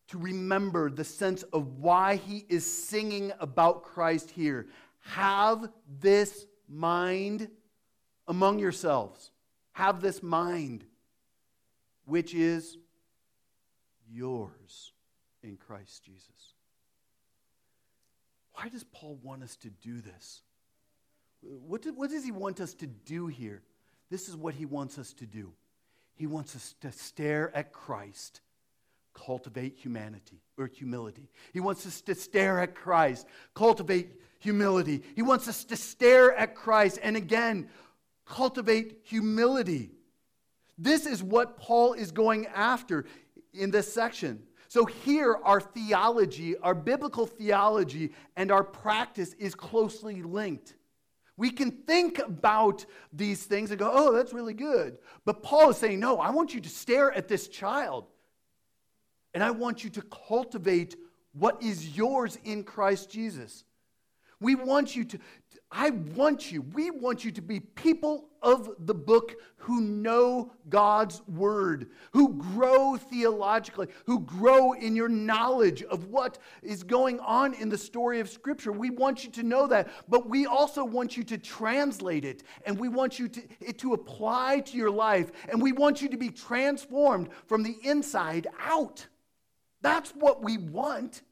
[0.08, 4.68] to remember the sense of why he is singing about Christ here.
[5.00, 7.48] Have this mind
[8.28, 9.32] among yourselves.
[9.72, 10.84] Have this mind,
[12.04, 12.78] which is
[14.10, 14.92] yours
[15.42, 16.54] in Christ Jesus.
[18.54, 20.42] Why does Paul want us to do this?
[21.42, 23.62] What, do, what does he want us to do here?
[24.10, 25.52] This is what he wants us to do.
[26.14, 28.40] He wants us to stare at Christ,
[29.12, 31.28] cultivate humanity or humility.
[31.52, 35.02] He wants us to stare at Christ, cultivate humility.
[35.14, 37.68] He wants us to stare at Christ and again
[38.24, 39.90] cultivate humility.
[40.78, 43.04] This is what Paul is going after
[43.56, 44.42] in this section.
[44.68, 50.74] So, here, our theology, our biblical theology, and our practice is closely linked.
[51.36, 54.98] We can think about these things and go, oh, that's really good.
[55.24, 58.06] But Paul is saying, no, I want you to stare at this child.
[59.34, 60.96] And I want you to cultivate
[61.32, 63.64] what is yours in Christ Jesus.
[64.40, 65.18] We want you to,
[65.70, 71.22] I want you, we want you to be people of the book who know God's
[71.26, 77.68] word, who grow theologically, who grow in your knowledge of what is going on in
[77.68, 78.70] the story of Scripture.
[78.70, 82.78] We want you to know that, but we also want you to translate it, and
[82.78, 86.16] we want you to, it to apply to your life, and we want you to
[86.16, 89.04] be transformed from the inside out.
[89.82, 91.22] That's what we want.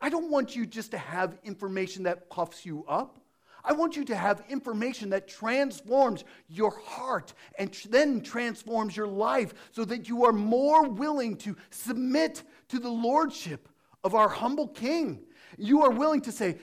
[0.00, 3.20] I don't want you just to have information that puffs you up.
[3.64, 9.52] I want you to have information that transforms your heart and then transforms your life
[9.72, 13.68] so that you are more willing to submit to the lordship
[14.04, 15.20] of our humble King.
[15.56, 16.58] You are willing to say,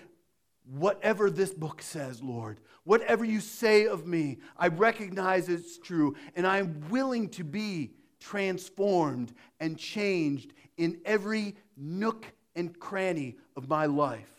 [0.67, 6.47] Whatever this book says, Lord, whatever you say of me, I recognize it's true, and
[6.47, 14.34] I'm willing to be transformed and changed in every nook and cranny of my life.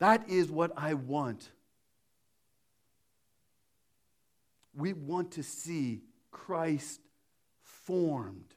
[0.00, 1.48] That is what I want.
[4.74, 7.00] We want to see Christ
[7.62, 8.54] formed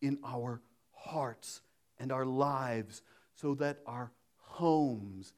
[0.00, 0.62] in our
[0.92, 1.60] hearts
[1.98, 3.02] and our lives
[3.34, 5.32] so that our homes,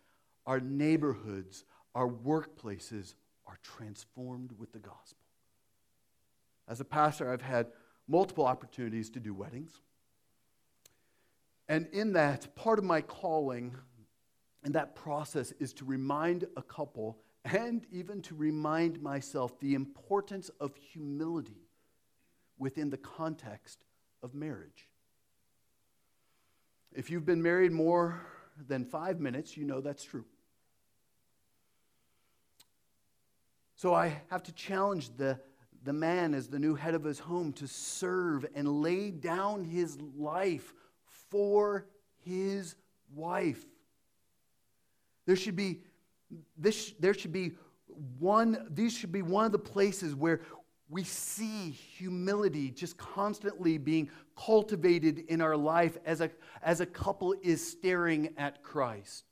[0.47, 3.15] our neighborhoods, our workplaces
[3.47, 5.25] are transformed with the gospel.
[6.69, 7.69] As a pastor, I've had
[8.07, 9.73] multiple opportunities to do weddings.
[11.67, 13.77] And in that, part of my calling
[14.63, 20.51] and that process is to remind a couple and even to remind myself the importance
[20.61, 21.67] of humility
[22.59, 23.85] within the context
[24.23, 24.89] of marriage.
[26.93, 28.21] If you've been married more
[28.69, 30.27] than five minutes, you know that's true.
[33.77, 35.41] So I have to challenge the,
[35.85, 39.99] the man as the new head of his home to serve and lay down his
[40.19, 40.75] life
[41.31, 41.87] for
[42.27, 42.75] his
[43.15, 43.65] wife.
[45.27, 45.81] There should be
[46.57, 47.53] this there should be
[48.19, 50.41] one these should be one of the places where
[50.91, 56.31] we see humility just constantly being cultivated in our life as a,
[56.63, 59.25] as a couple is staring at Christ.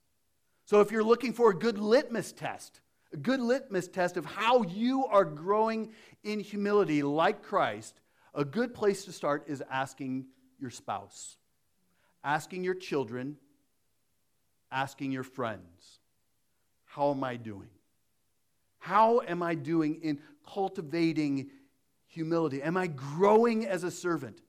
[0.65, 2.81] So, if you're looking for a good litmus test,
[3.13, 8.01] a good litmus test of how you are growing in humility like Christ,
[8.35, 10.27] a good place to start is asking
[10.61, 11.39] your spouse,
[12.23, 13.37] asking your children,
[14.71, 16.01] asking your friends,
[16.85, 17.69] How am I doing?
[18.79, 21.51] How am I doing in cultivating
[22.07, 22.63] humility?
[22.63, 24.41] Am I growing as a servant?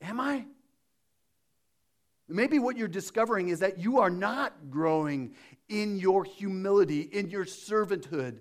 [0.00, 0.44] Am I?
[2.28, 5.34] Maybe what you're discovering is that you are not growing
[5.68, 8.38] in your humility, in your servanthood.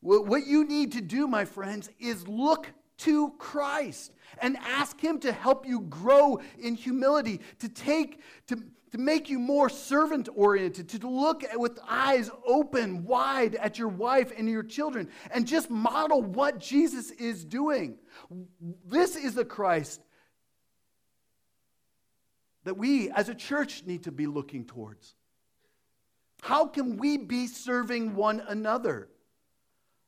[0.00, 5.32] What you need to do, my friends, is look to Christ and ask Him to
[5.32, 11.08] help you grow in humility, to take, to, to make you more servant oriented, to
[11.08, 16.58] look with eyes open wide at your wife and your children, and just model what
[16.58, 17.98] Jesus is doing.
[18.86, 20.00] This is the Christ
[22.64, 25.14] that we as a church need to be looking towards.
[26.42, 29.08] How can we be serving one another?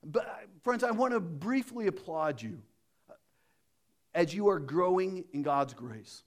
[0.05, 2.63] But, friends, I want to briefly applaud you
[4.15, 6.23] as you are growing in God's grace.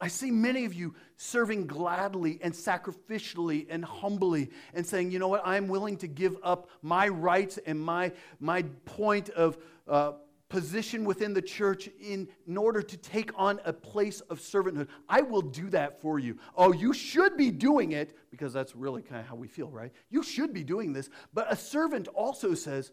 [0.00, 5.28] I see many of you serving gladly and sacrificially and humbly and saying, you know
[5.28, 9.56] what, I'm willing to give up my rights and my, my point of
[9.88, 10.12] uh,
[10.48, 14.88] position within the church in, in order to take on a place of servanthood.
[15.08, 16.38] I will do that for you.
[16.56, 19.92] Oh, you should be doing it because that's really kind of how we feel, right?
[20.10, 21.08] You should be doing this.
[21.32, 22.92] But a servant also says,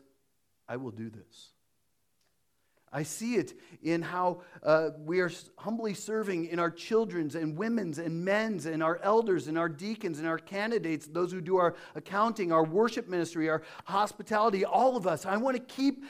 [0.68, 1.53] I will do this.
[2.94, 7.98] I see it in how uh, we are humbly serving in our children's and women's
[7.98, 11.76] and men's and our elders and our deacons and our candidates, those who do our
[11.96, 15.26] accounting, our worship ministry, our hospitality, all of us.
[15.26, 16.04] I want to keep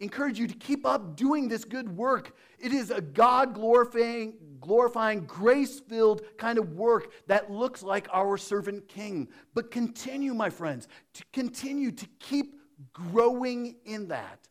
[0.00, 2.34] encourage you to keep up doing this good work.
[2.58, 8.36] It is a God glorifying, glorifying, grace filled kind of work that looks like our
[8.36, 9.28] servant king.
[9.54, 12.56] But continue, my friends, to continue to keep
[12.94, 14.48] growing in that.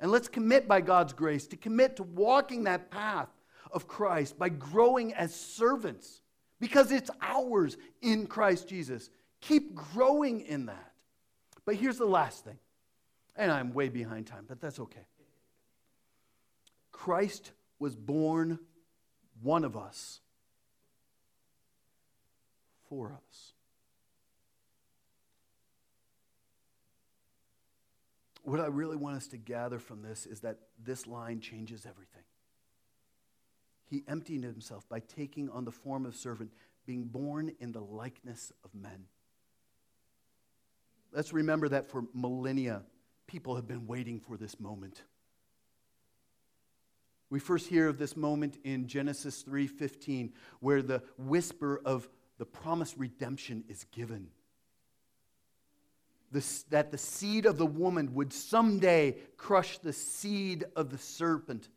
[0.00, 3.28] And let's commit by God's grace to commit to walking that path
[3.72, 6.22] of Christ by growing as servants
[6.60, 9.10] because it's ours in Christ Jesus.
[9.40, 10.92] Keep growing in that.
[11.64, 12.58] But here's the last thing,
[13.36, 15.06] and I'm way behind time, but that's okay.
[16.92, 18.58] Christ was born
[19.42, 20.20] one of us
[22.88, 23.52] for us.
[28.48, 32.22] What I really want us to gather from this is that this line changes everything.
[33.84, 36.52] He emptied himself by taking on the form of servant,
[36.86, 39.06] being born in the likeness of men.
[41.12, 42.82] Let's remember that for millennia,
[43.26, 45.02] people have been waiting for this moment.
[47.30, 52.96] We first hear of this moment in Genesis 3:15 where the whisper of the promised
[52.96, 54.30] redemption is given
[56.30, 61.68] that the seed of the woman would someday crush the seed of the serpent.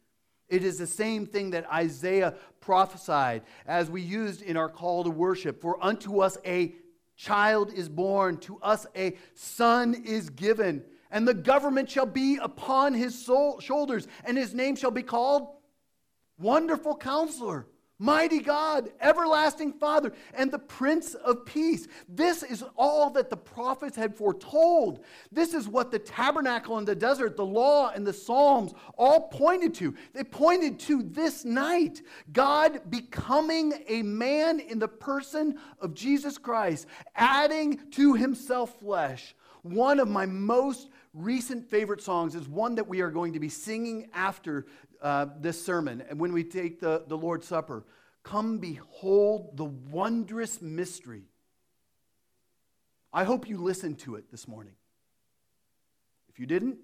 [0.49, 5.09] It is the same thing that Isaiah prophesied as we used in our call to
[5.09, 5.61] worship.
[5.61, 6.75] For unto us a
[7.15, 12.93] child is born, to us a son is given, and the government shall be upon
[12.93, 15.47] his soul, shoulders, and his name shall be called
[16.37, 17.67] Wonderful Counselor
[18.01, 21.87] Mighty God, everlasting Father, and the Prince of Peace.
[22.09, 25.01] This is all that the prophets had foretold.
[25.31, 29.75] This is what the tabernacle in the desert, the law, and the Psalms all pointed
[29.75, 29.93] to.
[30.13, 32.01] They pointed to this night
[32.33, 39.35] God becoming a man in the person of Jesus Christ, adding to himself flesh.
[39.61, 43.49] One of my most recent favorite songs is one that we are going to be
[43.49, 44.65] singing after
[45.01, 47.85] uh, this sermon and when we take the, the Lord's Supper.
[48.23, 51.23] Come behold the wondrous mystery.
[53.11, 54.73] I hope you listened to it this morning.
[56.29, 56.77] If you didn't,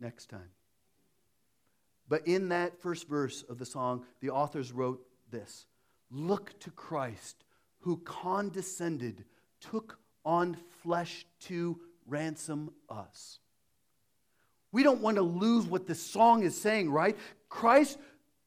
[0.00, 0.50] next time.
[2.08, 5.66] But in that first verse of the song, the authors wrote this
[6.10, 7.44] Look to Christ,
[7.80, 9.24] who condescended,
[9.60, 13.38] took on flesh to ransom us.
[14.72, 17.16] We don't want to lose what this song is saying, right?
[17.48, 17.98] Christ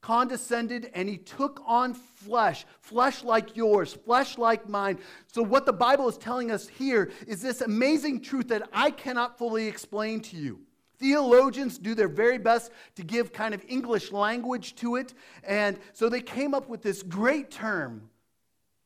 [0.02, 5.00] condescended and he took on flesh, flesh like yours, flesh like mine.
[5.28, 9.38] So, what the Bible is telling us here is this amazing truth that I cannot
[9.38, 10.60] fully explain to you.
[11.02, 15.16] Theologians do their very best to give kind of English language to it.
[15.44, 18.10] And so they came up with this great term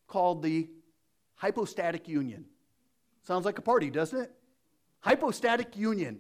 [0.08, 0.70] called the
[1.36, 2.46] hypostatic union.
[3.24, 4.32] Sounds like a party, doesn't it?
[5.02, 6.20] Hypostatic union.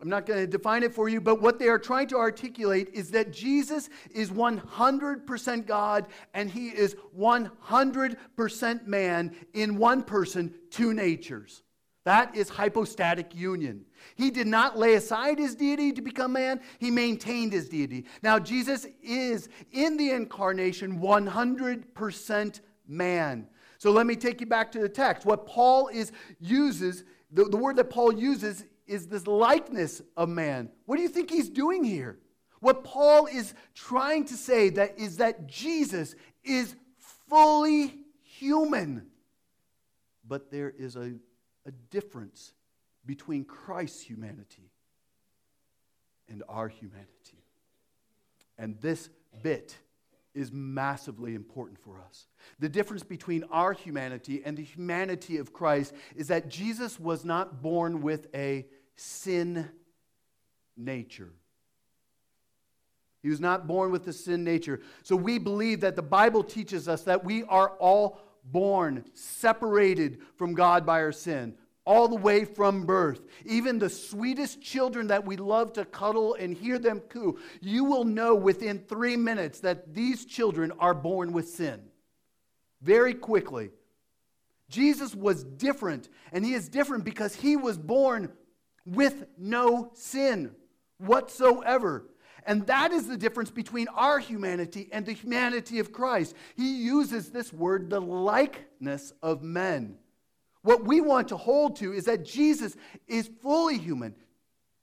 [0.00, 2.90] I'm not going to define it for you, but what they are trying to articulate
[2.92, 10.92] is that Jesus is 100% God and he is 100% man in one person, two
[10.92, 11.62] natures.
[12.04, 13.84] That is hypostatic union.
[14.14, 18.04] He did not lay aside his deity to become man, he maintained his deity.
[18.22, 23.48] Now, Jesus is in the incarnation 100% man.
[23.78, 25.26] So let me take you back to the text.
[25.26, 30.70] What Paul is uses, the, the word that Paul uses is this likeness of man.
[30.84, 32.18] What do you think he's doing here?
[32.60, 36.14] What Paul is trying to say that is that Jesus
[36.44, 36.74] is
[37.28, 39.06] fully human.
[40.26, 41.14] But there is a,
[41.64, 42.52] a difference
[43.04, 44.70] between Christ's humanity
[46.28, 47.44] and our humanity.
[48.58, 49.08] And this
[49.42, 49.76] bit
[50.36, 52.26] is massively important for us.
[52.58, 57.62] The difference between our humanity and the humanity of Christ is that Jesus was not
[57.62, 59.68] born with a sin
[60.76, 61.32] nature.
[63.22, 64.80] He was not born with a sin nature.
[65.02, 70.54] So we believe that the Bible teaches us that we are all born separated from
[70.54, 71.54] God by our sin,
[71.86, 73.20] all the way from birth.
[73.44, 78.04] Even the sweetest children that we love to cuddle and hear them coo, you will
[78.04, 81.80] know within three minutes that these children are born with sin.
[82.82, 83.70] Very quickly.
[84.68, 88.32] Jesus was different, and he is different because he was born
[88.84, 90.54] with no sin
[90.98, 92.08] whatsoever.
[92.44, 96.34] And that is the difference between our humanity and the humanity of Christ.
[96.56, 99.98] He uses this word, the likeness of men.
[100.66, 102.74] What we want to hold to is that Jesus
[103.06, 104.16] is fully human,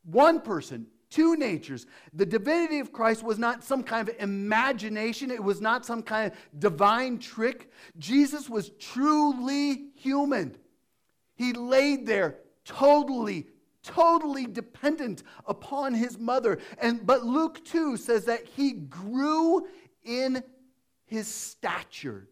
[0.05, 1.85] one person, two natures.
[2.13, 6.31] The divinity of Christ was not some kind of imagination, it was not some kind
[6.31, 7.69] of divine trick.
[7.97, 10.55] Jesus was truly human.
[11.35, 13.47] He laid there totally
[13.83, 19.67] totally dependent upon his mother and but Luke 2 says that he grew
[20.05, 20.41] in
[21.03, 22.29] his stature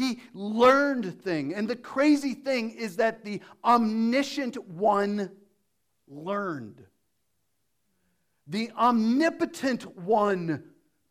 [0.00, 1.54] he learned thing.
[1.54, 5.30] And the crazy thing is that the omniscient one
[6.08, 6.82] learned.
[8.46, 10.64] The omnipotent one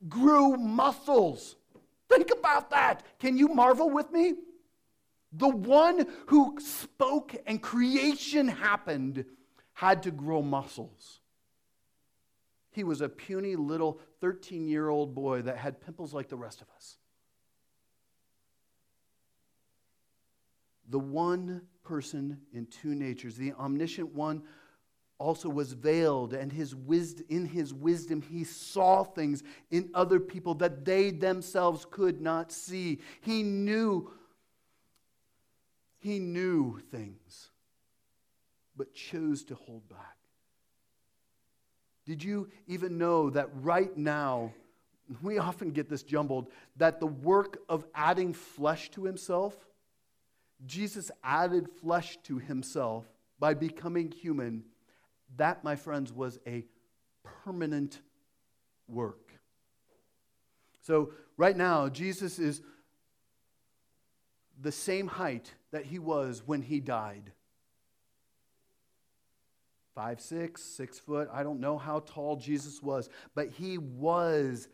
[0.08, 1.56] grew muscles.
[2.10, 3.04] Think about that.
[3.20, 4.34] Can you marvel with me?
[5.32, 9.26] The one who spoke and creation happened
[9.74, 11.20] had to grow muscles.
[12.72, 16.62] He was a puny little 13 year old boy that had pimples like the rest
[16.62, 16.98] of us.
[20.90, 23.36] The one person in two natures.
[23.36, 24.44] The omniscient one
[25.18, 30.56] also was veiled, and his wisdom, in his wisdom, he saw things in other people
[30.56, 33.00] that they themselves could not see.
[33.22, 34.12] He knew,
[35.98, 37.50] he knew things,
[38.78, 40.16] but chose to hold back.
[42.06, 44.54] Did you even know that right now,
[45.22, 49.58] we often get this jumbled, that the work of adding flesh to himself
[50.66, 53.06] Jesus added flesh to himself
[53.40, 54.64] by becoming human.
[55.38, 56.66] That, my friends, was a
[57.24, 58.00] permanent
[58.88, 59.34] work.
[60.82, 62.62] So, right now, Jesus is
[64.62, 67.32] the same height that he was when he died.
[69.96, 71.30] Five, six, six foot.
[71.32, 74.68] I don't know how tall Jesus was, but he was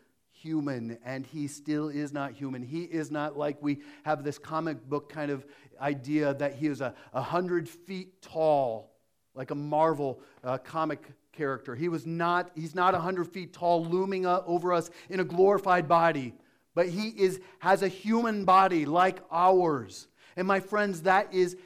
[0.46, 2.62] human and he still is not human.
[2.62, 5.44] He is not like we have this comic book kind of
[5.80, 8.92] idea that he is a, a hundred feet tall,
[9.34, 11.74] like a Marvel uh, comic character.
[11.74, 15.88] He was not, he's not a hundred feet tall, looming over us in a glorified
[15.88, 16.32] body,
[16.74, 20.06] but he is, has a human body like ours.
[20.36, 21.56] And my friends, that is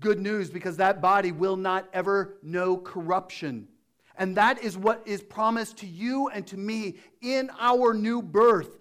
[0.00, 3.68] good news because that body will not ever know corruption.
[4.16, 8.78] And that is what is promised to you and to me in our new birth.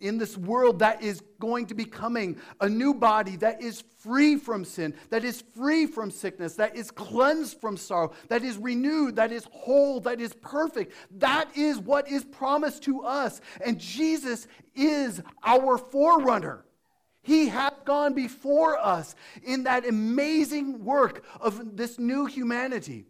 [0.00, 4.36] In this world that is going to be coming, a new body that is free
[4.36, 9.16] from sin, that is free from sickness, that is cleansed from sorrow, that is renewed,
[9.16, 10.92] that is whole, that is perfect.
[11.18, 13.40] That is what is promised to us.
[13.64, 16.64] And Jesus is our forerunner.
[17.22, 23.06] He hath gone before us in that amazing work of this new humanity.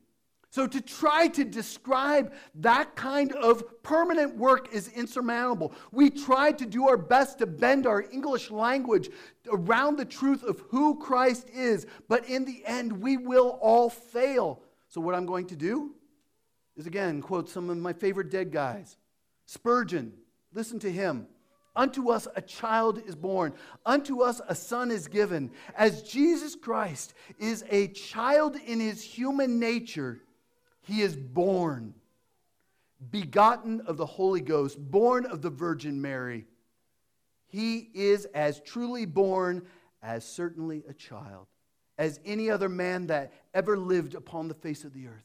[0.55, 5.73] So, to try to describe that kind of permanent work is insurmountable.
[5.91, 9.11] We try to do our best to bend our English language
[9.51, 14.63] around the truth of who Christ is, but in the end, we will all fail.
[14.87, 15.97] So, what I'm going to do
[16.77, 18.97] is again quote some of my favorite dead guys
[19.47, 20.13] Spurgeon,
[20.53, 21.27] listen to him.
[21.75, 25.51] Unto us a child is born, unto us a son is given.
[25.77, 30.21] As Jesus Christ is a child in his human nature,
[30.85, 31.95] he is born,
[33.11, 36.47] begotten of the Holy Ghost, born of the Virgin Mary.
[37.47, 39.67] He is as truly born
[40.03, 41.47] as certainly a child,
[41.97, 45.25] as any other man that ever lived upon the face of the earth.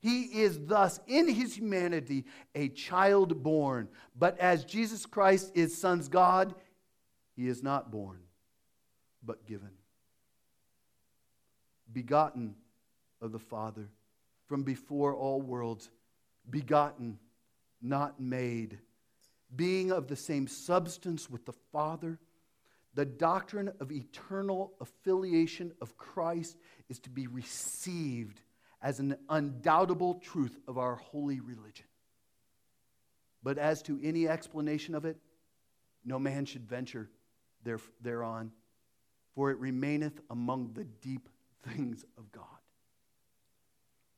[0.00, 2.24] He is thus, in his humanity,
[2.54, 3.88] a child born.
[4.18, 6.54] But as Jesus Christ is Son's God,
[7.36, 8.20] he is not born,
[9.22, 9.70] but given.
[11.92, 12.54] Begotten
[13.20, 13.88] of the Father
[14.46, 15.90] from before all worlds,
[16.48, 17.18] begotten,
[17.80, 18.78] not made,
[19.54, 22.18] being of the same substance with the Father,
[22.94, 24.72] the doctrine of eternal
[25.02, 26.56] filiation of Christ
[26.88, 28.40] is to be received
[28.80, 31.86] as an undoubtable truth of our holy religion.
[33.42, 35.16] But as to any explanation of it,
[36.04, 37.10] no man should venture
[37.64, 38.52] there, thereon,
[39.34, 41.28] for it remaineth among the deep
[41.62, 42.44] things of God.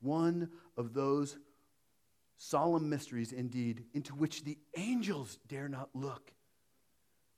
[0.01, 1.37] One of those
[2.39, 6.33] solemn mysteries, indeed, into which the angels dare not look,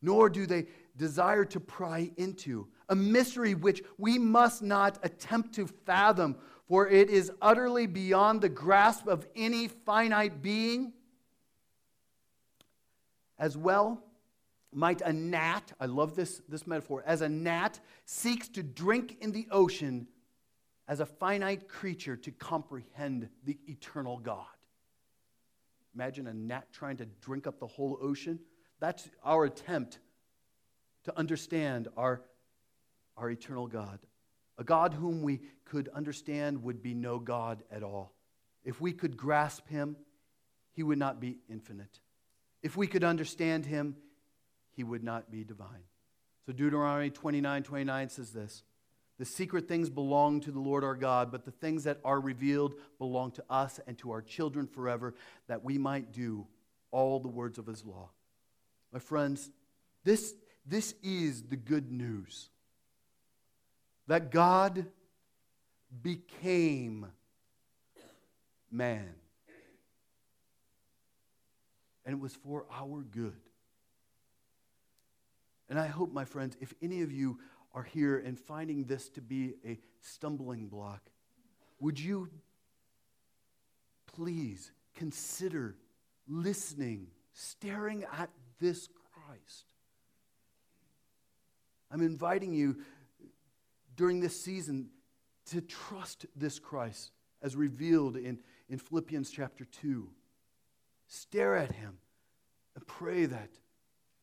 [0.03, 2.69] nor do they desire to pry into.
[2.89, 6.37] A mystery which we must not attempt to fathom,
[6.67, 10.93] for it is utterly beyond the grasp of any finite being.
[13.39, 14.03] As well,
[14.73, 19.33] might a gnat, I love this, this metaphor, as a gnat seeks to drink in
[19.33, 20.09] the ocean,
[20.89, 24.47] as a finite creature to comprehend the eternal God.
[25.95, 28.41] Imagine a gnat trying to drink up the whole ocean.
[28.81, 29.99] That's our attempt
[31.05, 32.23] to understand our,
[33.17, 33.99] our eternal God.
[34.57, 38.15] A God whom we could understand would be no God at all.
[38.65, 39.97] If we could grasp him,
[40.73, 42.01] he would not be infinite.
[42.63, 43.97] If we could understand him,
[44.75, 45.85] he would not be divine.
[46.47, 48.63] So Deuteronomy 29 29 says this
[49.19, 52.75] The secret things belong to the Lord our God, but the things that are revealed
[52.99, 55.15] belong to us and to our children forever,
[55.49, 56.47] that we might do
[56.93, 58.11] all the words of his law.
[58.93, 59.51] My friends,
[60.05, 62.51] this this is the good news
[64.07, 64.87] that God
[66.03, 67.07] became
[68.71, 69.15] man.
[72.05, 73.37] And it was for our good.
[75.69, 77.39] And I hope, my friends, if any of you
[77.79, 81.01] are here and finding this to be a stumbling block,
[81.79, 82.29] would you
[84.07, 85.77] please consider
[86.27, 89.67] listening, staring at this Christ?
[91.93, 92.79] I'm inviting you
[93.95, 94.89] during this season
[95.51, 97.13] to trust this Christ
[97.43, 100.11] as revealed in, in Philippians chapter 2.
[101.07, 101.99] Stare at him
[102.75, 103.51] and pray that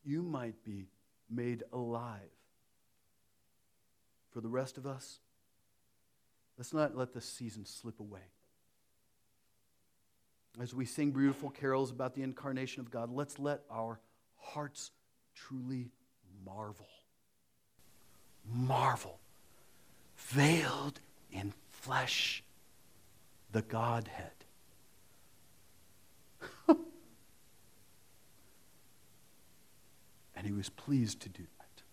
[0.03, 0.89] you might be
[1.29, 2.34] made alive.
[4.35, 5.19] For the rest of us,
[6.57, 8.19] let's not let this season slip away.
[10.59, 13.97] As we sing beautiful carols about the incarnation of God, let's let our
[14.35, 14.91] hearts
[15.33, 15.87] truly
[16.45, 16.89] marvel
[18.53, 19.19] marvel,
[20.17, 20.99] veiled
[21.31, 22.43] in flesh,
[23.51, 24.31] the Godhead.
[30.35, 31.83] and he was pleased to do that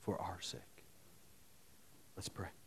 [0.00, 0.71] for our sake.
[2.22, 2.61] Let's pray.